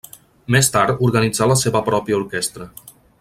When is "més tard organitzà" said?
0.55-1.49